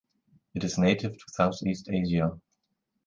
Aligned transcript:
It 0.55 0.63
is 0.63 0.79
native 0.79 1.11
to 1.15 1.23
Southeast 1.31 1.87
Asia. 1.87 2.41